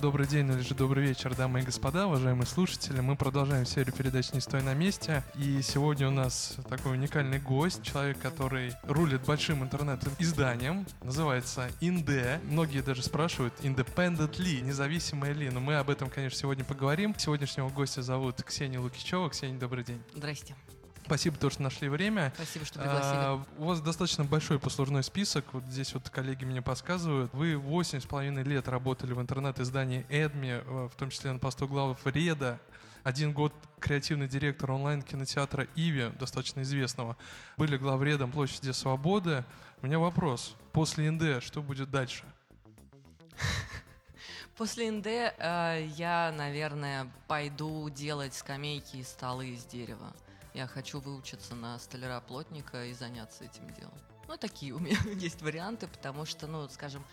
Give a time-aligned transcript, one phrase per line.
[0.00, 3.00] добрый день или же добрый вечер, дамы и господа, уважаемые слушатели.
[3.00, 5.24] Мы продолжаем серию передач «Не стой на месте».
[5.34, 10.86] И сегодня у нас такой уникальный гость, человек, который рулит большим интернет-изданием.
[11.02, 12.40] Называется Инде.
[12.44, 15.50] Многие даже спрашивают, Independent ли, независимая ли.
[15.50, 17.14] Но мы об этом, конечно, сегодня поговорим.
[17.18, 19.30] Сегодняшнего гостя зовут Ксения Лукичева.
[19.30, 20.02] Ксения, добрый день.
[20.14, 20.54] Здрасте.
[21.08, 22.34] Спасибо, то, что нашли время.
[22.34, 23.16] Спасибо, что пригласили.
[23.16, 25.46] А, у вас достаточно большой послужной список.
[25.52, 27.32] Вот здесь вот коллеги мне подсказывают.
[27.32, 32.60] Вы 8,5 лет работали в интернет-издании «Эдми», э, в том числе на посту главов «Реда».
[33.04, 37.16] Один год креативный директор онлайн-кинотеатра «Иви», достаточно известного.
[37.56, 39.46] Были главредом площади Свободы.
[39.80, 40.56] У меня вопрос.
[40.72, 42.24] После НД что будет дальше?
[44.58, 50.12] После НД э, я, наверное, пойду делать скамейки и столы из дерева.
[50.54, 53.98] Я хочу выучиться на столяра-плотника и заняться этим делом.
[54.26, 57.04] Ну, такие у меня есть варианты, потому что, ну, скажем,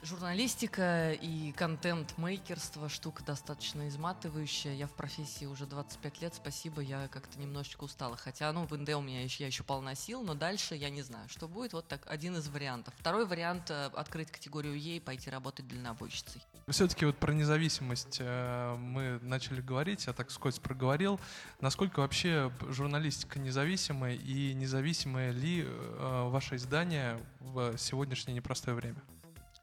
[0.00, 4.74] Журналистика и контент-мейкерство штука достаточно изматывающая.
[4.74, 8.16] Я в профессии уже 25 лет, спасибо, я как-то немножечко устала.
[8.16, 11.02] Хотя, ну, в НД у меня еще, я еще полна сил, но дальше я не
[11.02, 11.72] знаю, что будет.
[11.72, 12.94] Вот так, один из вариантов.
[12.96, 16.42] Второй вариант э,— открыть категорию Е и пойти работать дальнобойщицей.
[16.68, 21.18] Все-таки вот про независимость э, мы начали говорить, я так скользь проговорил.
[21.60, 29.02] Насколько вообще журналистика независимая и независимое ли э, ваше издание в сегодняшнее непростое время?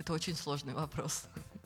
[0.06, 1.24] Это очень сложный вопрос.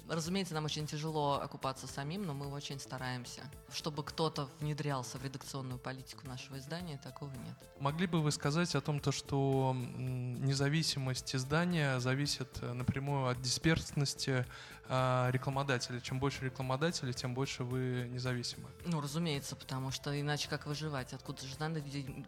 [0.10, 3.44] Разумеется, нам очень тяжело окупаться самим, но мы очень стараемся.
[3.72, 7.56] Чтобы кто-то внедрялся в редакционную политику нашего издания, такого нет.
[7.80, 14.46] Могли бы вы сказать о том, то, что независимость издания зависит э, напрямую от дисперсности
[14.88, 16.02] э, рекламодателя?
[16.02, 18.70] Чем больше рекламодателей, тем больше вы независимы.
[18.86, 21.14] Ну, разумеется, потому что иначе как выживать?
[21.14, 21.82] Откуда же надо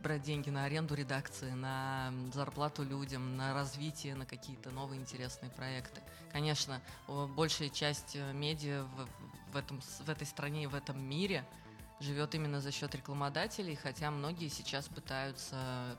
[0.04, 5.72] брать деньги на аренду редакции, на зарплату людям, на развитие, на какие-то новые интересные проекты?
[5.72, 6.02] проекты.
[6.32, 11.46] Конечно, большая часть э, медиа в, в, этом, в этой стране и в этом мире
[12.00, 15.98] живет именно за счет рекламодателей, хотя многие сейчас пытаются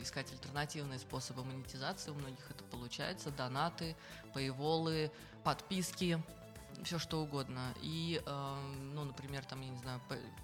[0.00, 3.96] искать альтернативные способы монетизации, у многих это получается, донаты,
[4.34, 5.10] пейволы,
[5.42, 6.22] подписки,
[6.84, 7.74] все что угодно.
[7.80, 10.00] И, э, ну, например, там, я не знаю,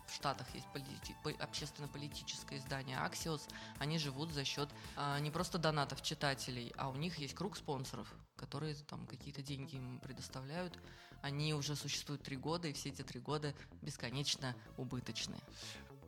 [0.06, 3.42] в Штатах есть полити- общественно-политическое издание Axios,
[3.78, 8.12] они живут за счет э, не просто донатов читателей, а у них есть круг спонсоров,
[8.36, 10.78] которые там какие-то деньги им предоставляют.
[11.20, 15.40] Они уже существуют три года, и все эти три года бесконечно убыточные.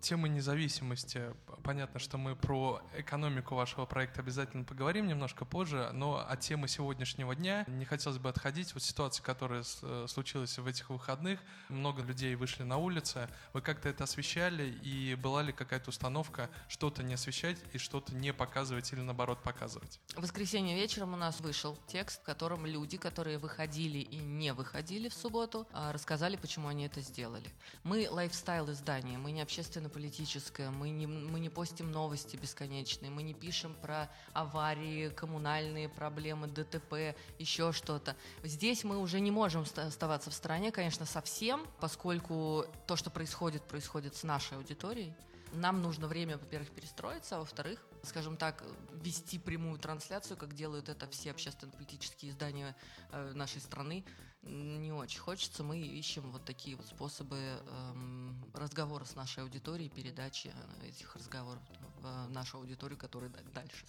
[0.01, 1.35] Тема независимости.
[1.63, 7.35] Понятно, что мы про экономику вашего проекта обязательно поговорим немножко позже, но от темы сегодняшнего
[7.35, 8.73] дня не хотелось бы отходить.
[8.73, 13.29] Вот ситуация, которая э, случилась в этих выходных, много людей вышли на улицы.
[13.53, 18.33] Вы как-то это освещали, и была ли какая-то установка что-то не освещать и что-то не
[18.33, 20.01] показывать или наоборот показывать?
[20.17, 25.11] В воскресенье вечером у нас вышел текст, в котором люди, которые выходили и не выходили
[25.11, 27.53] в субботу, а, рассказали, почему они это сделали.
[27.85, 33.23] Мы лайфстайл издание, мы не общественно политическое, мы не, мы не постим новости бесконечные, мы
[33.23, 38.17] не пишем про аварии, коммунальные проблемы, ДТП, еще что-то.
[38.43, 44.17] Здесь мы уже не можем оставаться в стороне, конечно, совсем, поскольку то, что происходит, происходит
[44.17, 45.13] с нашей аудиторией.
[45.53, 48.63] Нам нужно время, во-первых, перестроиться, а во-вторых, скажем так,
[49.03, 52.77] вести прямую трансляцию, как делают это все общественно-политические издания
[53.13, 54.05] э, нашей страны,
[54.43, 55.63] не очень хочется.
[55.63, 60.53] Мы ищем вот такие вот способы э, разговора с нашей аудиторией, передачи
[60.83, 61.63] этих разговоров
[62.01, 63.85] в нашу аудиторию, которая дальше.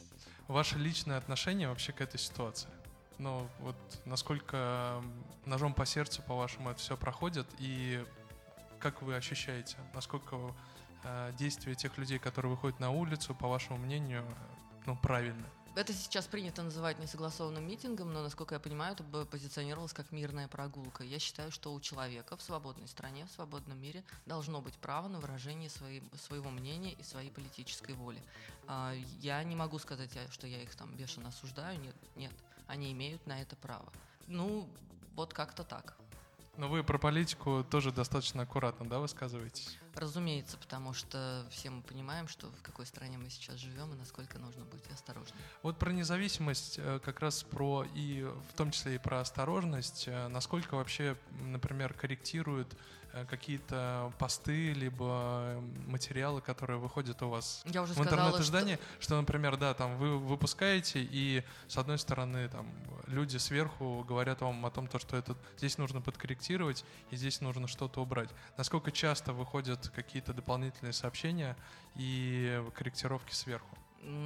[0.48, 2.70] Ваше личное отношение вообще к этой ситуации?
[3.18, 5.02] Ну, вот насколько
[5.46, 8.04] ножом по сердцу, по-вашему, это все проходит, и
[8.80, 10.54] как вы ощущаете, насколько Э,
[11.38, 14.26] действия тех людей, которые выходят на улицу, по вашему мнению,
[14.86, 15.46] ну, правильно?
[15.74, 20.50] Это сейчас принято называть несогласованным митингом, но, насколько я понимаю, это бы позиционировалось как мирная
[20.50, 21.06] прогулка.
[21.06, 25.22] Я считаю, что у человека в свободной стране, в свободном мире должно быть право на
[25.22, 28.22] выражение своей, своего мнения и своей политической воли.
[28.68, 32.34] А, я не могу сказать, что я их там бешено осуждаю, нет, нет,
[32.68, 33.94] они имеют на это право.
[34.28, 34.68] Ну,
[35.16, 35.96] вот как-то так.
[36.58, 39.78] Но вы про политику тоже достаточно аккуратно, да, высказываетесь?
[39.96, 44.40] Разумеется, потому что все мы понимаем, что в какой стране мы сейчас живем и насколько
[44.40, 45.38] нужно быть осторожным.
[45.64, 50.28] Вот про независимость, э, как раз про и в том числе и про осторожность, э,
[50.28, 52.76] насколько вообще, например, корректируют
[53.14, 59.04] э, какие-то посты либо материалы, которые выходят у вас Я уже в интернет-издании, что...
[59.06, 62.68] что, например, да, там вы выпускаете и с одной стороны там
[63.08, 67.68] люди сверху говорят вам о том, то, что это здесь нужно подкорректировать и здесь нужно
[67.68, 68.30] что-то убрать.
[68.58, 71.56] Насколько часто выходят какие-то дополнительные сообщения
[71.96, 73.78] и корректировки сверху.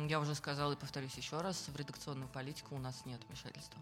[0.07, 3.79] Я уже сказала и повторюсь еще раз, в редакционную политику у нас нет вмешательства.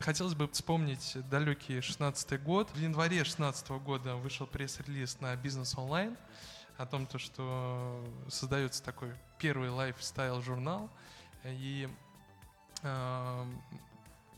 [0.00, 2.68] Хотелось бы вспомнить далекий 16 год.
[2.70, 6.16] В январе 16 года вышел пресс-релиз на Бизнес Онлайн
[6.78, 10.90] о том, то, что создается такой первый лайфстайл-журнал.
[11.44, 11.88] И
[12.82, 13.46] э,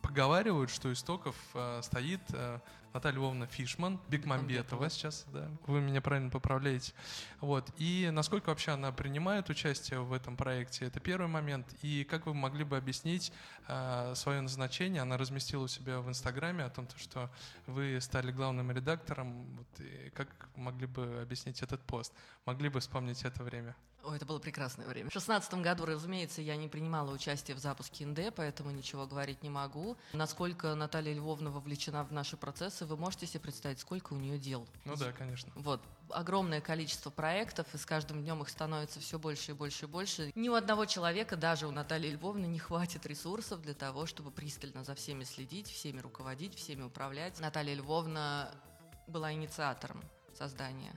[0.03, 2.61] поговаривают, что истоков э, стоит э,
[2.95, 6.93] Наталья Львовна Фишман, Бекмамбетова сейчас, да, вы меня правильно поправляете.
[7.41, 7.69] Вот.
[7.77, 11.67] И насколько вообще она принимает участие в этом проекте, это первый момент.
[11.83, 13.33] И как вы могли бы объяснить
[13.67, 15.03] э, свое назначение?
[15.03, 17.33] Она разместила у себя в Инстаграме о том, что
[17.67, 19.45] вы стали главным редактором.
[19.57, 22.13] Вот, и как могли бы объяснить этот пост?
[22.47, 23.75] Могли бы вспомнить это время?
[24.05, 25.09] О, это было прекрасное время.
[25.09, 29.49] В шестнадцатом году, разумеется, я не принимала участие в запуске НД, поэтому ничего говорить не
[29.49, 29.97] могу.
[30.13, 34.67] Насколько Наталья Львовна вовлечена в наши процессы, вы можете себе представить, сколько у нее дел?
[34.85, 35.53] Ну да, конечно.
[35.55, 35.81] Вот.
[36.11, 40.33] Огромное количество проектов, и с каждым днем их становится все больше и больше и больше.
[40.35, 44.85] Ни у одного человека, даже у Натальи Львовны, не хватит ресурсов для того, чтобы пристально
[44.85, 47.41] за всеми следить, всеми руководить, всеми управлять.
[47.41, 48.55] Наталья Львовна
[49.07, 50.03] была инициатором
[50.35, 50.95] создания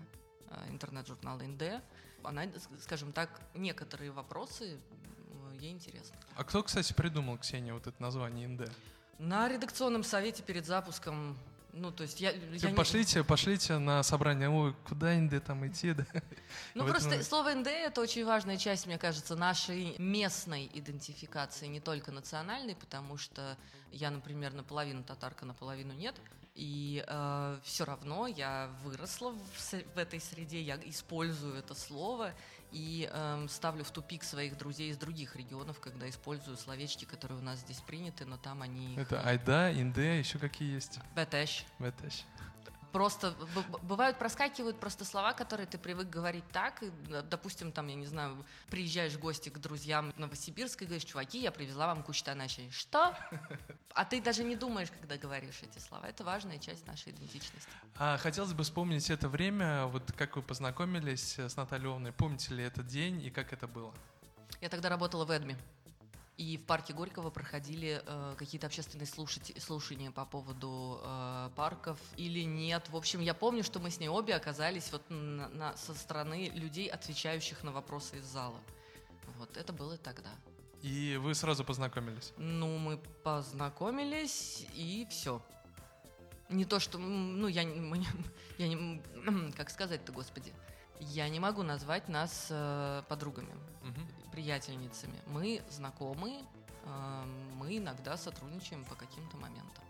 [0.50, 1.84] э, интернет-журнала НД
[2.28, 2.44] она,
[2.82, 4.80] скажем так, некоторые вопросы
[5.60, 6.16] ей интересны.
[6.36, 8.72] А кто, кстати, придумал, Ксения, вот это название НД?
[9.18, 11.38] На редакционном совете перед запуском
[11.78, 12.32] ну, то есть я...
[12.32, 13.24] Я пошлите, не...
[13.24, 16.06] пошлите на собрание, ой, куда НД там идти, да?
[16.74, 17.24] Ну, просто этом...
[17.24, 23.18] слово НД— это очень важная часть, мне кажется, нашей местной идентификации, не только национальной, потому
[23.18, 23.58] что
[23.92, 26.16] я, например, наполовину татарка, наполовину нет.
[26.56, 32.34] И э, все равно я выросла в, в этой среде, я использую это слово
[32.72, 37.44] и э, ставлю в тупик своих друзей из других регионов, когда использую словечки, которые у
[37.44, 38.96] нас здесь приняты, но там они...
[38.96, 41.00] Это айда, инде, еще какие есть?
[41.16, 41.66] Бетеш.
[41.80, 42.26] Бетеш
[42.98, 43.36] просто
[43.84, 46.82] бывают проскакивают просто слова, которые ты привык говорить так.
[46.82, 46.92] И,
[47.30, 51.40] допустим, там, я не знаю, приезжаешь в гости к друзьям в Новосибирск и говоришь, чуваки,
[51.40, 52.72] я привезла вам кучу таначей.
[52.72, 53.16] Что?
[53.94, 56.08] А ты даже не думаешь, когда говоришь эти слова.
[56.08, 57.70] Это важная часть нашей идентичности.
[57.98, 62.14] А, хотелось бы вспомнить это время, вот как вы познакомились с Натальей Львовной.
[62.14, 63.94] Помните ли этот день и как это было?
[64.60, 65.56] Я тогда работала в Эдме.
[66.38, 72.42] И в парке Горького проходили э, какие-то общественные слушать, слушания по поводу э, парков или
[72.42, 72.88] нет.
[72.90, 76.52] В общем, я помню, что мы с ней обе оказались вот на, на, со стороны
[76.54, 78.60] людей, отвечающих на вопросы из зала.
[79.40, 80.30] Вот это было тогда.
[80.84, 82.34] И вы сразу познакомились?
[82.38, 85.42] Ну, мы познакомились, и все.
[86.50, 88.06] Не то, что, ну, я, мы,
[88.60, 89.02] я не,
[89.58, 90.54] как сказать-то, господи,
[91.00, 93.56] я не могу назвать нас э, подругами.
[93.82, 94.07] Угу
[94.48, 95.20] приятельницами.
[95.28, 96.42] Мы знакомы,
[96.86, 97.24] э,
[97.60, 99.84] мы иногда сотрудничаем по каким-то моментам.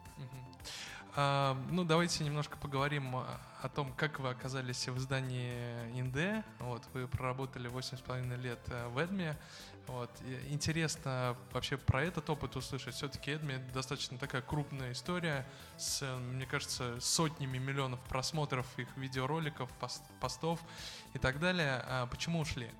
[1.19, 6.43] А, ну, давайте немножко поговорим о том, как вы оказались в издании Инде.
[6.59, 9.37] Вот, вы проработали 8,5 лет э, в Эдме.
[9.85, 10.09] Вот.
[10.49, 12.95] Интересно вообще про этот опыт услышать.
[12.95, 15.45] Все-таки Эдми достаточно такая крупная история
[15.77, 20.59] с, мне кажется, сотнями миллионов просмотров их видеороликов, пост, постов
[21.13, 21.83] и так далее.
[21.87, 22.71] А почему ушли?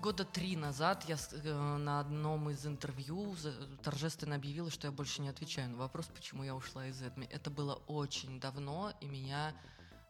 [0.00, 3.34] Года три назад я э, на одном из интервью
[3.82, 7.26] торжественно объявила, что я больше не отвечаю на вопрос, почему я ушла из Эдми.
[7.32, 9.54] Это было очень давно, и меня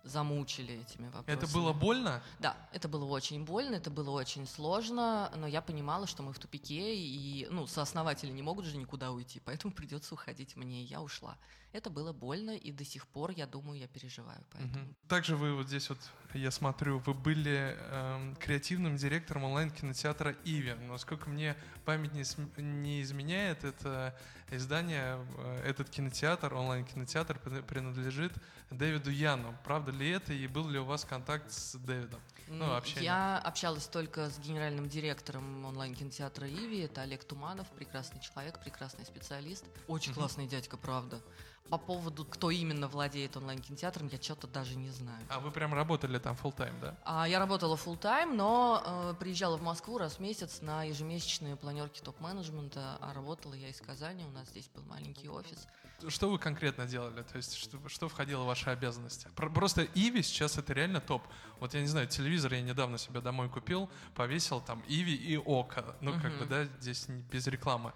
[0.06, 1.36] замучили этими вопросами.
[1.36, 2.22] Это было больно?
[2.38, 6.38] Да, это было очень больно, это было очень сложно, но я понимала, что мы в
[6.38, 11.02] тупике, и ну, сооснователи не могут же никуда уйти, поэтому придется уходить мне, и я
[11.02, 11.36] ушла.
[11.72, 14.42] Это было больно, и до сих пор, я думаю, я переживаю.
[14.52, 14.84] Поэтому.
[14.84, 14.94] Угу.
[15.08, 15.98] Также вы вот здесь вот,
[16.32, 20.74] я смотрю, вы были э, креативным директором онлайн-кинотеатра «Иви».
[20.88, 24.18] Насколько мне память не, не изменяет, это
[24.50, 28.32] издание, э, этот кинотеатр, онлайн-кинотеатр принадлежит
[28.70, 29.56] Дэвиду Яну.
[29.64, 32.20] Правда ли это, и был ли у вас контакт с Дэвидом?
[32.48, 33.04] Ну, общение.
[33.04, 36.80] Я общалась только с генеральным директором онлайн-кинотеатра «Иви».
[36.80, 39.64] Это Олег Туманов, прекрасный человек, прекрасный специалист.
[39.88, 41.20] Очень классный дядька, правда.
[41.68, 45.24] По поводу, кто именно владеет онлайн-кинотеатром, я что-то даже не знаю.
[45.28, 46.96] А вы прям работали там full time, да?
[47.04, 51.56] А, я работала full time, но э, приезжала в Москву раз в месяц на ежемесячные
[51.56, 55.66] планерки топ-менеджмента, а работала я из Казани, у нас здесь был маленький офис.
[56.08, 57.22] Что вы конкретно делали?
[57.22, 59.28] То есть что, что входило в ваши обязанности?
[59.34, 61.22] Просто Иви сейчас это реально топ.
[61.58, 65.96] Вот я не знаю, телевизор я недавно себе домой купил, повесил там Иви и Ока.
[66.02, 66.20] Ну, uh-huh.
[66.20, 67.94] как бы, да, здесь без рекламы.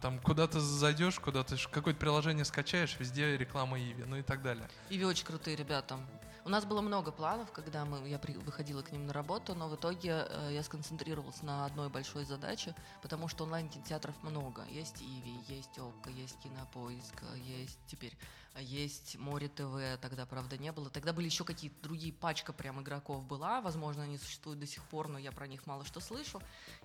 [0.00, 4.68] Там куда-то зайдешь, куда-то какое-то приложение скачаешь, везде реклама Иви, ну и так далее.
[4.90, 5.98] Иви очень крутые ребята.
[6.44, 9.68] У нас было много планов, когда мы, я при, выходила к ним на работу, но
[9.68, 14.64] в итоге э, я сконцентрировалась на одной большой задаче, потому что онлайн-кинотеатров много.
[14.68, 18.16] Есть Иви, есть ОККО, есть Кинопоиск, есть теперь
[18.60, 20.90] есть Море ТВ, тогда, правда, не было.
[20.90, 25.08] Тогда были еще какие-то другие, пачка прям игроков была, возможно, они существуют до сих пор,
[25.08, 26.40] но я про них мало что слышу.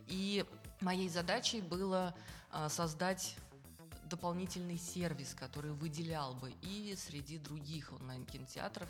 [0.05, 0.45] И
[0.81, 2.15] моей задачей было
[2.51, 3.35] а, создать
[4.07, 8.89] дополнительный сервис, который выделял бы и среди других онлайн-кинотеатров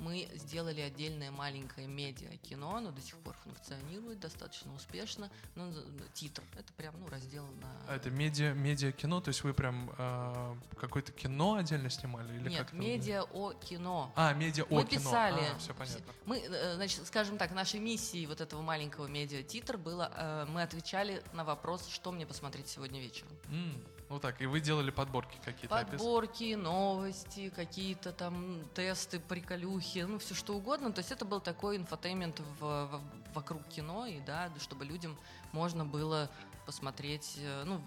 [0.00, 5.30] мы сделали отдельное маленькое медиа-кино, оно до сих пор функционирует достаточно успешно.
[5.54, 5.72] Ну,
[6.14, 7.68] титр, это прям ну, раздел на...
[7.88, 12.34] А это медиа, медиа-кино, то есть вы прям э, какое-то кино отдельно снимали?
[12.36, 14.12] Или Нет, медиа о кино.
[14.16, 15.00] А, медиа мы о кино.
[15.00, 16.12] писали, а, все понятно.
[16.26, 21.22] Мы, э, значит, скажем так, нашей миссией вот этого маленького медиа-титр было, э, мы отвечали
[21.32, 23.30] на вопрос, что мне посмотреть сегодня вечером.
[23.50, 25.74] М, ну так, и вы делали подборки какие-то?
[25.76, 30.92] опис- Подборки, новости, какие-то там тесты, приколюхи, ну все что угодно.
[30.92, 33.00] То есть это был такой infotainment в- в-
[33.34, 35.16] вокруг кино, и да, чтобы людям
[35.52, 36.30] можно было
[36.66, 37.80] посмотреть, э, ну,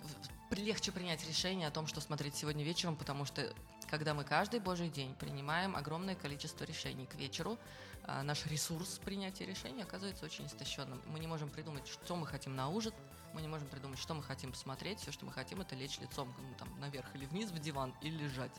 [0.52, 3.42] легче принять решение о том, что смотреть сегодня вечером, потому что
[3.92, 7.60] когда мы каждый божий день принимаем огромное количество решений к вечеру,
[8.06, 11.02] а, наш ресурс принятия решений оказывается очень истощенным.
[11.08, 12.94] Мы не можем придумать, что мы хотим на ужин,
[13.34, 15.00] мы не можем придумать, что мы хотим посмотреть.
[15.00, 18.24] Все, что мы хотим, это лечь лицом ну, там, наверх или вниз в диван или
[18.24, 18.52] лежать.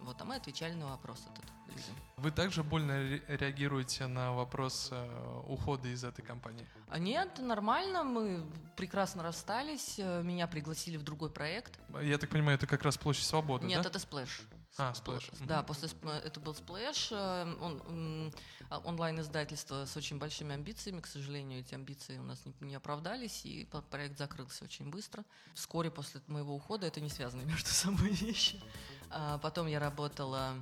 [0.00, 1.96] Вот, а мы отвечали на вопрос этот людям.
[2.16, 6.66] Вы также больно ре- реагируете на вопрос э, ухода из этой компании?
[6.88, 8.44] А нет, нормально, мы
[8.76, 11.78] прекрасно расстались, э, меня пригласили в другой проект.
[12.02, 13.88] Я так понимаю, это как раз площадь свободы, Нет, да?
[13.88, 14.42] это Splash.
[14.78, 15.32] А, Splash.
[15.46, 15.88] Да, после
[16.24, 18.32] это был Splash, э, он,
[18.68, 21.00] а, онлайн-издательство с очень большими амбициями.
[21.00, 25.24] К сожалению, эти амбиции у нас не, не оправдались, и проект закрылся очень быстро.
[25.54, 28.62] Вскоре после моего ухода это не связанные между собой вещи.
[29.10, 30.52] А потом я работала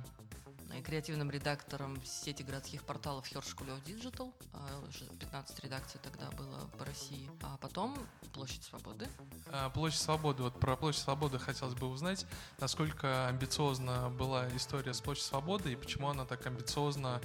[0.81, 4.33] креативным редактором сети городских порталов School of Digital.
[4.53, 7.29] А, уже 15 редакций тогда было по России.
[7.41, 7.97] А потом
[8.33, 9.07] Площадь Свободы.
[9.47, 10.43] А, Площадь Свободы.
[10.43, 12.25] Вот про Площадь Свободы хотелось бы узнать,
[12.59, 17.21] насколько амбициозна была история с Площадь Свободы и почему она так амбициозно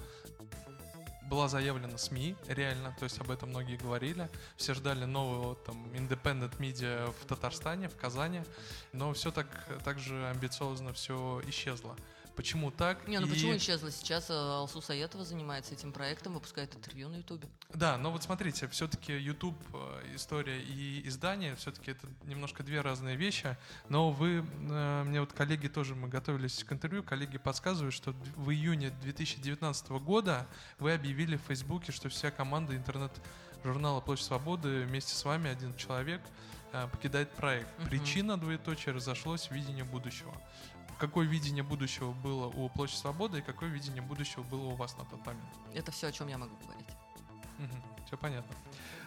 [1.31, 4.29] была заявлена СМИ, реально, то есть об этом многие говорили.
[4.57, 8.43] Все ждали нового там independent media в Татарстане, в Казани,
[8.93, 9.47] но все так,
[9.85, 11.97] так же амбициозно все исчезло.
[12.37, 13.07] Почему так?
[13.07, 13.91] Не, ну И- почему исчезла?
[13.91, 17.49] Сейчас э, Алсу Саетова занимается этим проектом, выпускает интервью на Ютубе.
[17.75, 23.17] Да, но вот смотрите, все-таки YouTube, э, история и издание, все-таки это немножко две разные
[23.17, 23.57] вещи.
[23.89, 28.51] Но вы, э, мне вот коллеги тоже, мы готовились к интервью, коллеги подсказывают, что в
[28.51, 30.47] июне 2019 года
[30.79, 36.23] вы объявили в Фейсбуке, что вся команда интернет-журнала «Площадь Свободы» вместе с вами, один человек,
[36.93, 37.69] покидает проект.
[37.89, 40.33] Причина, двоеточие, разошлось видение будущего.
[41.01, 45.07] Какое видение будущего было у Площади Свободы и какое видение будущего было у вас на
[45.07, 45.49] тот момент?
[45.73, 46.87] Это все, о чем я могу говорить.
[48.07, 48.55] все понятно.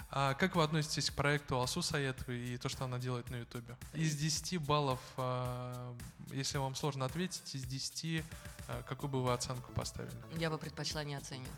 [0.10, 3.78] А как вы относитесь к проекту Алсу Саетовой и то, что она делает на Ютубе?
[3.94, 5.96] Из 10 баллов, а,
[6.32, 8.24] если вам сложно ответить, из 10
[8.68, 10.14] а, какую бы вы оценку поставили?
[10.38, 11.52] Я бы предпочла не оценивать.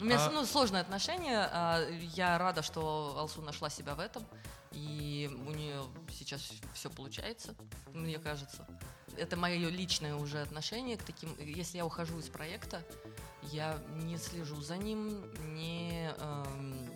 [0.00, 1.48] У меня А- ну, сложные отношения.
[1.52, 1.80] а,
[2.14, 4.24] Я рада, что Алсу нашла себя в этом.
[4.72, 7.54] И у нее сейчас все получается,
[7.94, 8.66] мне кажется.
[9.16, 11.34] Это мое личное уже отношение к таким...
[11.38, 12.84] Если я ухожу из проекта,
[13.42, 16.90] я не слежу за ним, не, эм,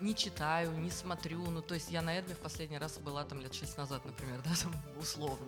[0.00, 1.44] не читаю, не смотрю.
[1.50, 4.42] Ну, то есть я на Эдме в последний раз была там лет шесть назад, например,
[4.44, 5.46] да, там, условно.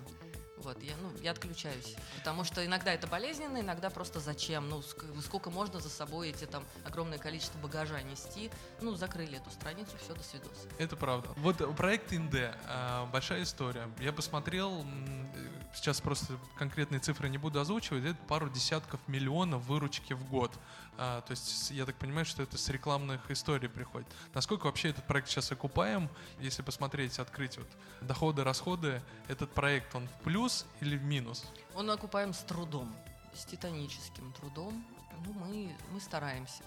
[0.63, 1.95] Вот, я, ну, я отключаюсь.
[2.19, 4.69] Потому что иногда это болезненно, иногда просто зачем?
[4.69, 8.51] Ну, ск- сколько можно за собой эти там огромное количество багажа нести?
[8.81, 10.67] Ну, закрыли эту страницу, все, до свидос.
[10.79, 11.29] Это правда.
[11.37, 13.89] Вот э, проект Инде, а, большая история.
[14.01, 20.13] Я посмотрел, э, сейчас просто конкретные цифры не буду озвучивать, это пару десятков миллионов выручки
[20.13, 20.53] в год.
[20.97, 24.09] А, то есть я так понимаю, что это с рекламных историй приходит.
[24.35, 26.09] Насколько вообще этот проект сейчас окупаем?
[26.41, 27.69] Если посмотреть, открыть вот
[28.01, 31.45] доходы, расходы, этот проект, он в плюс или в минус?
[31.75, 32.95] Он окупаем с трудом,
[33.35, 34.85] с титаническим трудом.
[35.25, 36.65] Ну, мы, мы стараемся.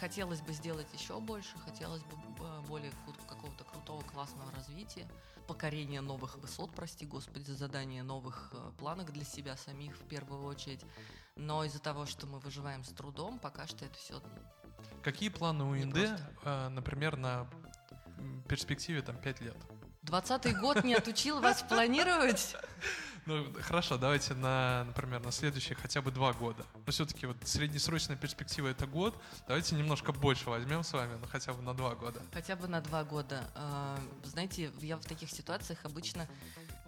[0.00, 2.92] Хотелось бы сделать еще больше, хотелось бы б- более
[3.28, 5.06] какого-то крутого, классного развития,
[5.46, 10.84] покорения новых высот, прости господи, задания новых э, планок для себя самих в первую очередь.
[11.36, 14.20] Но из-за того, что мы выживаем с трудом, пока что это все
[15.02, 15.74] Какие планы у
[16.08, 16.30] просто.
[16.44, 17.48] а, например, на
[18.48, 19.56] перспективе там 5 лет?
[20.02, 22.56] Двадцатый год не отучил вас планировать?
[23.26, 26.66] Ну, хорошо, давайте на, например, на следующие хотя бы два года.
[26.86, 29.18] Но все-таки вот среднесрочная перспектива это год.
[29.46, 32.20] Давайте немножко больше возьмем с вами, ну хотя бы на два года.
[32.32, 33.50] Хотя бы на два года.
[33.54, 36.28] А, Знаете, я в таких ситуациях обычно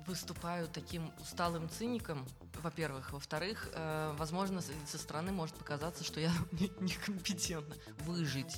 [0.06, 2.26] выступаю таким усталым циником,
[2.62, 3.12] во-первых.
[3.12, 7.74] Во-вторых, э, возможно, со стороны может показаться, что я не- некомпетентна.
[8.00, 8.56] Выжить.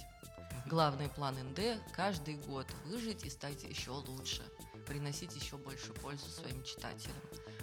[0.66, 4.42] Главный план НД– каждый год выжить и стать еще лучше,
[4.86, 7.16] приносить еще больше пользу своим читателям.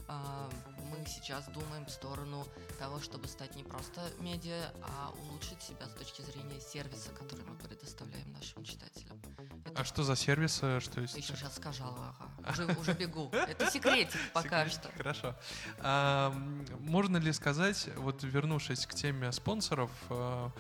[0.08, 2.46] А, мы сейчас думаем в сторону
[2.80, 7.56] того, чтобы стать не просто медиа, а улучшить себя с точки зрения сервиса, который мы
[7.56, 9.35] предоставляем нашим читателям.
[9.76, 10.80] А что за сервисы?
[10.80, 11.14] Что есть?
[11.14, 12.52] Ты еще сейчас сказала, ага.
[12.52, 13.30] Уже, уже бегу.
[13.34, 14.90] Это секретик пока что.
[14.98, 15.36] Хорошо.
[15.80, 16.34] А,
[16.80, 20.52] можно ли сказать, вот вернувшись к теме спонсоров, а,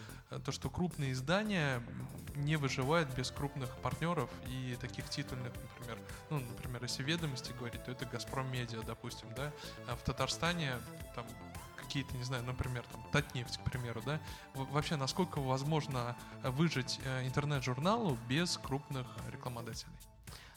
[0.43, 1.81] то, что крупные издания
[2.35, 5.97] не выживают без крупных партнеров и таких титульных, например,
[6.29, 9.53] ну, например, если ведомости говорить, то это Газпром Медиа, допустим, да,
[9.87, 10.73] а в Татарстане
[11.15, 11.25] там
[11.95, 14.19] какие-то, не знаю, например, там, Татнефть, к примеру, да,
[14.53, 19.93] вообще насколько возможно выжить э, интернет-журналу без крупных рекламодателей?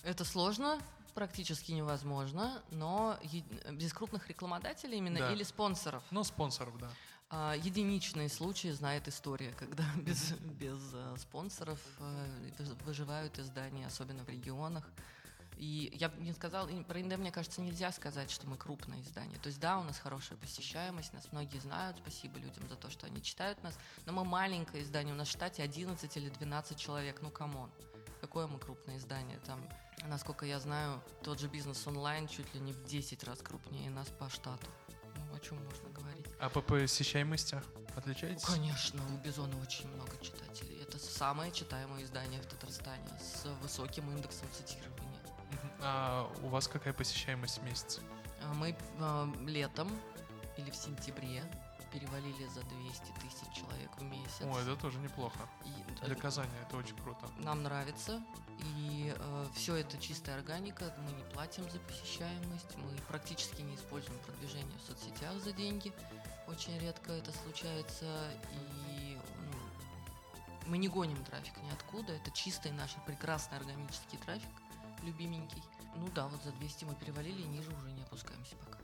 [0.03, 0.81] Это сложно,
[1.15, 3.21] практически невозможно, но
[3.71, 5.33] без крупных рекламодателей именно да.
[5.33, 6.03] или спонсоров?
[6.11, 6.91] Ну, спонсоров, да.
[7.31, 14.29] А, единичные случаи знает история, когда без, без э, спонсоров э, выживают издания, особенно в
[14.29, 14.91] регионах.
[15.59, 19.39] И я не сказал, про ИНД, мне кажется, нельзя сказать, что мы крупное издание.
[19.41, 23.07] То есть, да, у нас хорошая посещаемость, нас многие знают, спасибо людям за то, что
[23.07, 27.21] они читают нас, но мы маленькое издание, у нас в штате 11 или 12 человек,
[27.23, 27.71] ну, come on.
[28.21, 29.39] Какое мы крупное издание?
[29.47, 29.61] Там,
[30.07, 34.09] насколько я знаю, тот же бизнес онлайн чуть ли не в 10 раз крупнее нас
[34.09, 34.67] по штату.
[35.17, 36.27] Ну, о чем можно говорить?
[36.39, 37.61] А по посещаемости
[37.97, 38.45] отличаетесь?
[38.45, 40.81] Конечно, у Бизона очень много читателей.
[40.83, 44.98] Это самое читаемое издание в Татарстане с высоким индексом цитирования.
[45.81, 48.01] А у вас какая посещаемость в месяц?
[48.43, 49.89] А, мы э, летом
[50.57, 51.43] или в сентябре
[51.93, 54.43] перевалили за 200 тысяч человек в месяц.
[54.43, 55.49] О, это тоже неплохо.
[55.65, 57.29] И, Для Казани это очень круто.
[57.39, 58.23] Нам нравится.
[58.61, 60.93] И э, все это чистая органика.
[60.99, 62.77] Мы не платим за посещаемость.
[62.77, 65.93] Мы практически не используем продвижение в соцсетях за деньги.
[66.47, 68.31] Очень редко это случается.
[68.53, 69.53] И ну,
[70.67, 72.13] мы не гоним трафик ниоткуда.
[72.13, 74.51] Это чистый наш прекрасный органический трафик
[75.03, 75.63] любименький.
[75.97, 78.79] Ну да, вот за 200 мы перевалили, и ниже уже не опускаемся пока.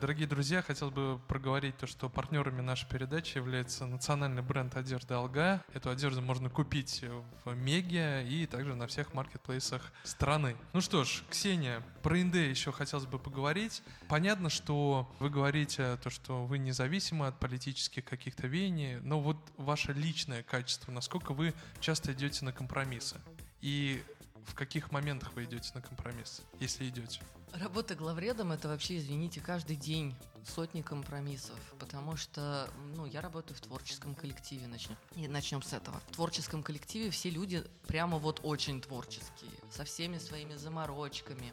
[0.00, 5.62] Дорогие друзья, хотел бы проговорить то, что партнерами нашей передачи является национальный бренд одежды «Алга».
[5.74, 7.04] Эту одежду можно купить
[7.44, 10.56] в Меге и также на всех маркетплейсах страны.
[10.72, 13.82] Ну что ж, Ксения, про Инде еще хотелось бы поговорить.
[14.08, 19.92] Понятно, что вы говорите то, что вы независимы от политических каких-то веяний, но вот ваше
[19.92, 23.20] личное качество, насколько вы часто идете на компромиссы?
[23.60, 24.02] И
[24.50, 27.20] в каких моментах вы идете на компромисс, если идете?
[27.52, 30.14] Работа главредом это вообще, извините, каждый день
[30.46, 36.00] сотни компромиссов, потому что, ну, я работаю в творческом коллективе, начнем, и начнем с этого.
[36.10, 41.52] В творческом коллективе все люди прямо вот очень творческие, со всеми своими заморочками,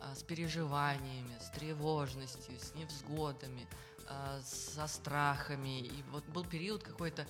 [0.00, 3.66] а, с переживаниями, с тревожностью, с невзгодами,
[4.08, 5.80] а, со страхами.
[5.80, 7.26] И вот был период какой-то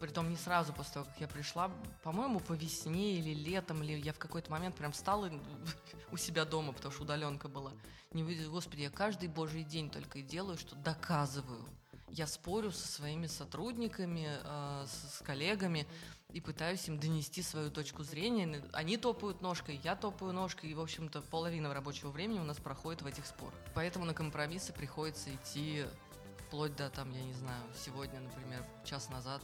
[0.00, 1.70] притом не сразу после того, как я пришла,
[2.02, 5.30] по-моему, по весне или летом, или я в какой-то момент прям встала
[6.12, 7.72] у себя дома, потому что удаленка была.
[8.12, 11.64] Не выйдет, господи, я каждый божий день только и делаю, что доказываю.
[12.08, 15.86] Я спорю со своими сотрудниками, э, с, с коллегами
[16.32, 18.64] и пытаюсь им донести свою точку зрения.
[18.72, 23.02] Они топают ножкой, я топаю ножкой, и, в общем-то, половина рабочего времени у нас проходит
[23.02, 23.54] в этих спорах.
[23.74, 25.86] Поэтому на компромиссы приходится идти
[26.46, 29.40] вплоть до, там, я не знаю, сегодня, например, час назад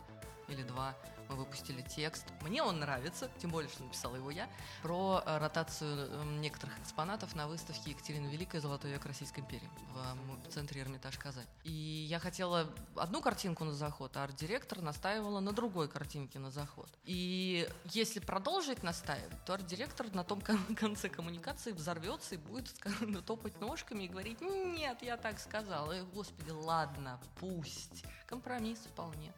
[0.48, 0.94] или два
[1.28, 2.24] мы выпустили текст.
[2.42, 4.48] Мне он нравится, тем более, что написала его я,
[4.82, 10.50] про э, ротацию эм, некоторых экспонатов на выставке Екатерины Великой «Золотой век Российской империи» в
[10.50, 11.46] центре Эрмитаж Казань.
[11.64, 16.88] И я хотела одну картинку на заход, а арт-директор настаивала на другой картинке на заход.
[17.04, 20.40] И если продолжить настаивать, то арт-директор на том
[20.76, 22.74] конце коммуникации взорвется и будет
[23.26, 25.92] топать ножками и говорить «нет, я так сказала».
[25.92, 28.04] И, господи, ладно, пусть.
[28.26, 29.32] Компромисс вполне.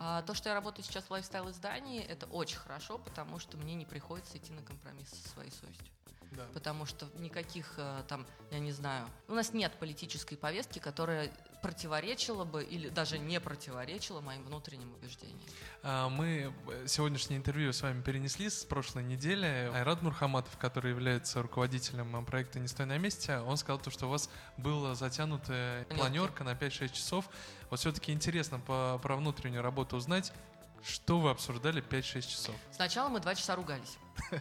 [0.00, 3.84] А то, что я работаю сейчас в лайфстайл-издании, это очень хорошо, потому что мне не
[3.84, 5.86] приходится идти на компромисс со своей совестью.
[6.32, 6.44] Да.
[6.52, 11.30] Потому что никаких э, там, я не знаю, у нас нет политической повестки, которая
[11.62, 15.40] противоречила бы или даже не противоречила моим внутренним убеждениям.
[15.82, 19.70] А, мы э, сегодняшнее интервью с вами перенесли с прошлой недели.
[19.74, 24.06] Айрат Мурхаматов, который является руководителем э, проекта «Не стой на месте», он сказал, то, что
[24.06, 27.30] у вас была затянутая планерка на 5-6 часов.
[27.70, 30.32] Вот все-таки интересно по, про внутреннюю работу узнать,
[30.84, 32.54] что вы обсуждали 5-6 часов?
[32.72, 33.98] Сначала мы два часа ругались.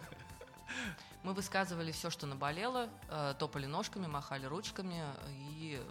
[1.24, 5.82] Мы высказывали все, что наболело, э, топали ножками, махали ручками, и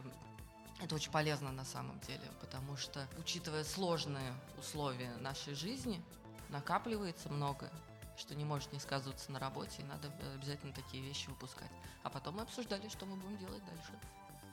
[0.80, 6.02] это очень полезно на самом деле, потому что, учитывая сложные условия нашей жизни,
[6.48, 7.72] накапливается многое,
[8.16, 11.70] что не может не сказываться на работе, и надо обязательно такие вещи выпускать.
[12.02, 13.92] А потом мы обсуждали, что мы будем делать дальше.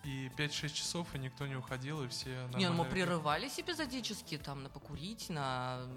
[0.03, 4.63] И 5-6 часов, и никто не уходил, и все Не, ну мы прерывались эпизодически, там,
[4.63, 5.87] на покурить, на,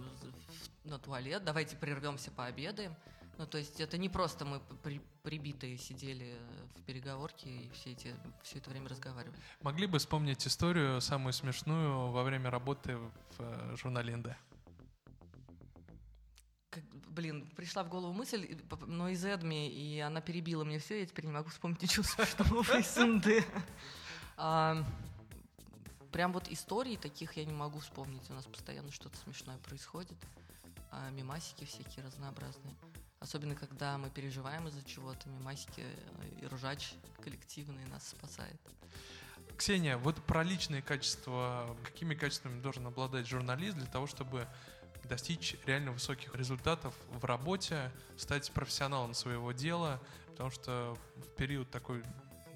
[0.85, 2.95] на туалет, давайте прервемся, пообедаем.
[3.39, 6.39] Ну, то есть это не просто мы при, прибитые сидели
[6.77, 9.39] в переговорке и все, эти, все это время разговаривали.
[9.61, 14.29] Могли бы вспомнить историю самую смешную во время работы в э, журнале НД?
[16.77, 21.07] Как, блин, пришла в голову мысль, но из Эдми, и она перебила мне все, я
[21.07, 23.47] теперь не могу вспомнить ничего смешного из НД.
[24.37, 24.85] А,
[26.13, 28.29] прям вот историй таких я не могу вспомнить.
[28.29, 30.19] У нас постоянно что-то смешное происходит.
[30.91, 32.77] А мимасики всякие разнообразные.
[33.21, 38.61] Особенно, когда мы переживаем из-за чего-то, мимасики э, и ржач коллективный нас спасает.
[39.57, 41.75] Ксения, вот про личные качества.
[41.85, 44.47] Какими качествами должен обладать журналист для того, чтобы
[45.09, 52.03] достичь реально высоких результатов в работе, стать профессионалом своего дела, потому что в период такой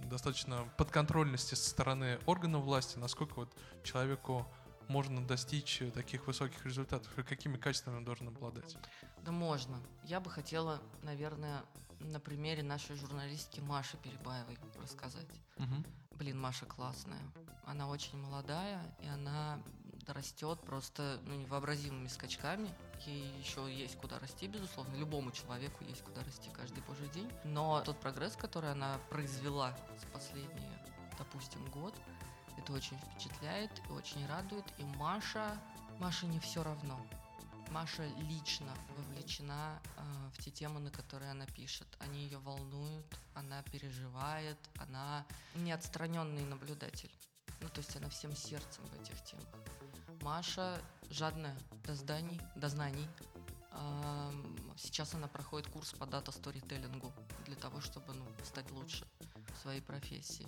[0.04, 4.46] достаточно подконтрольности со стороны органов власти, насколько вот человеку
[4.88, 8.76] можно достичь таких высоких результатов и какими качествами он должен обладать?
[9.22, 9.80] Да можно.
[10.04, 11.62] Я бы хотела, наверное,
[12.00, 15.28] на примере нашей журналистки Маши Перебаевой рассказать.
[15.58, 15.84] Угу.
[16.16, 17.20] Блин, Маша классная.
[17.64, 19.60] Она очень молодая, и она
[20.08, 22.72] растет просто ну, невообразимыми скачками.
[23.06, 24.94] Ей еще есть куда расти, безусловно.
[24.96, 27.30] Любому человеку есть куда расти каждый божий день.
[27.44, 30.72] Но тот прогресс, который она произвела за последний,
[31.18, 31.94] допустим, год,
[32.56, 34.64] это очень впечатляет и очень радует.
[34.78, 35.58] И Маша,
[35.98, 37.00] Маша не все равно.
[37.70, 40.02] Маша лично вовлечена э,
[40.34, 41.86] в те темы, на которые она пишет.
[42.00, 47.10] Они ее волнуют, она переживает, она не отстраненный наблюдатель.
[47.60, 49.46] Ну, то есть она всем сердцем в этих темах.
[50.22, 50.78] Маша
[51.10, 53.08] жадная до зданий, до знаний.
[54.76, 57.12] Сейчас она проходит курс по дата-сторителлингу
[57.46, 59.06] для того, чтобы ну, стать лучше
[59.54, 60.46] в своей профессии.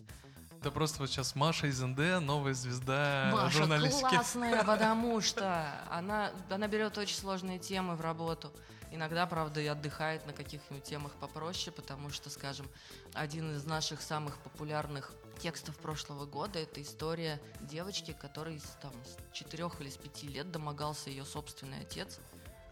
[0.62, 4.08] Да просто вот сейчас Маша из НД, новая звезда Маша журналистики.
[4.08, 8.52] классная, потому что она, она берет очень сложные темы в работу.
[8.92, 12.68] Иногда, правда, и отдыхает на каких-нибудь темах попроще, потому что, скажем,
[13.14, 19.70] один из наших самых популярных текстов прошлого года это история девочки, которой там, с 4
[19.80, 22.20] или с 5 лет домогался ее собственный отец,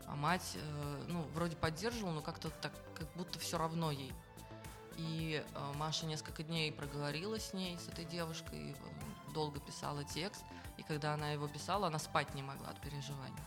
[0.07, 4.13] а мать, э, ну, вроде поддерживала, но как-то так, как будто все равно ей.
[4.97, 10.45] И э, Маша несколько дней проговорила с ней, с этой девушкой, э, долго писала текст.
[10.77, 13.43] И когда она его писала, она спать не могла от переживаний.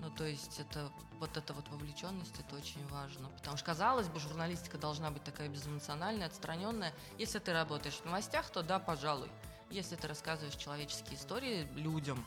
[0.00, 3.28] Ну, то есть это вот эта вот вовлеченность, это очень важно.
[3.36, 6.92] Потому что, казалось бы, журналистика должна быть такая безэмоциональная, отстраненная.
[7.18, 9.28] Если ты работаешь в новостях, то да, пожалуй.
[9.70, 12.24] Если ты рассказываешь человеческие истории людям,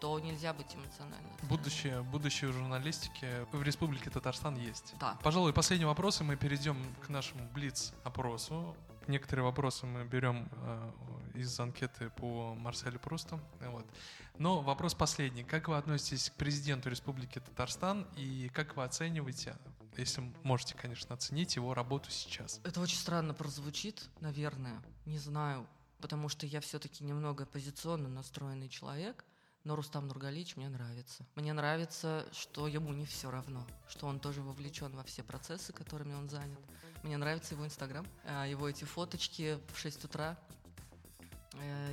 [0.00, 1.30] то нельзя быть эмоциональным.
[1.42, 4.94] Будущее, будущее журналистики в Республике Татарстан есть.
[4.98, 5.16] Да.
[5.22, 8.74] Пожалуй, последний вопрос, и мы перейдем к нашему блиц-опросу.
[9.06, 10.90] Некоторые вопросы мы берем э,
[11.34, 13.40] из анкеты по Марселю Прусту.
[13.60, 13.86] Вот.
[14.38, 15.44] Но вопрос последний.
[15.44, 19.56] Как вы относитесь к президенту Республики Татарстан и как вы оцениваете,
[19.96, 22.60] если можете, конечно, оценить его работу сейчас?
[22.64, 24.82] Это очень странно прозвучит, наверное.
[25.06, 25.66] Не знаю,
[26.00, 29.24] потому что я все-таки немного оппозиционно настроенный человек–
[29.64, 31.26] но Рустам Нургалич мне нравится.
[31.34, 36.14] Мне нравится, что ему не все равно, что он тоже вовлечен во все процессы, которыми
[36.14, 36.60] он занят.
[37.02, 40.38] Мне нравится его Инстаграм, а, его эти фоточки в 6 утра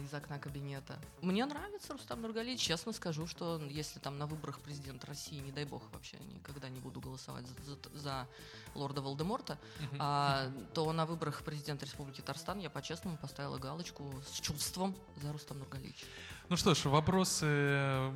[0.04, 1.00] из окна кабинета.
[1.22, 2.60] Мне нравится Рустам Нургалич.
[2.60, 6.80] Честно скажу, что если там на выборах президента России, не дай бог вообще, никогда не
[6.80, 8.28] буду голосовать за, за, за
[8.76, 9.98] лорда Волдеморта, uh-huh.
[10.00, 15.60] а, то на выборах президента Республики Татарстан я по-честному поставила галочку с чувством за Рустам
[15.60, 16.06] Нургалич.
[16.50, 18.12] Ну что ж, вопросы.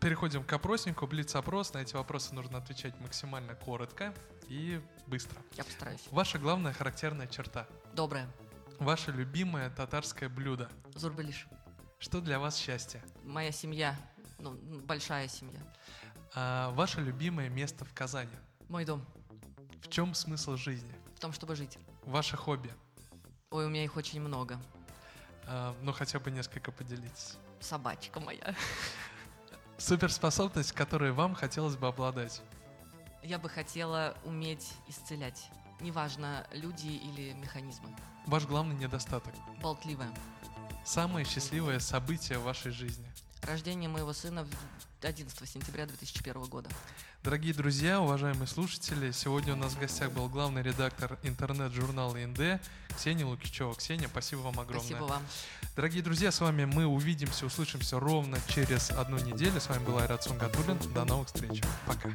[0.00, 1.06] Переходим к опроснику.
[1.06, 1.72] Блиц-опрос.
[1.72, 4.14] На эти вопросы нужно отвечать максимально коротко
[4.48, 5.40] и быстро.
[5.56, 6.00] Я постараюсь.
[6.10, 7.66] Ваша главная характерная черта?
[7.92, 8.28] Добрая.
[8.82, 10.68] Ваше любимое татарское блюдо?
[10.94, 11.46] Зурбелиш.
[11.98, 13.02] Что для вас счастье?
[13.22, 13.96] Моя семья.
[14.38, 15.60] Ну, большая семья.
[16.34, 18.34] А, ваше любимое место в Казани?
[18.68, 19.04] Мой дом.
[19.82, 20.94] В чем смысл жизни?
[21.16, 21.78] В том, чтобы жить.
[22.04, 22.72] Ваше хобби?
[23.50, 24.60] Ой, у меня их очень много.
[25.46, 28.54] А, ну, хотя бы несколько поделитесь собачка моя.
[29.78, 32.42] Суперспособность, которой вам хотелось бы обладать?
[33.22, 35.48] Я бы хотела уметь исцелять.
[35.82, 37.88] Неважно, люди или механизмы.
[38.26, 39.34] Ваш главный недостаток?
[39.60, 40.12] Болтливая.
[40.84, 43.04] Самое счастливое событие в вашей жизни?
[43.42, 44.46] Рождение моего сына
[45.02, 46.70] 11 сентября 2001 года.
[47.24, 52.60] Дорогие друзья, уважаемые слушатели, сегодня у нас в гостях был главный редактор интернет-журнала ИНД
[52.96, 53.74] Ксения Лукичева.
[53.74, 54.86] Ксения, спасибо вам огромное.
[54.86, 55.22] Спасибо вам.
[55.74, 59.60] Дорогие друзья, с вами мы увидимся, услышимся ровно через одну неделю.
[59.60, 60.78] С вами был Айрат Сунгатуллин.
[60.94, 61.60] До новых встреч.
[61.86, 62.08] Пока.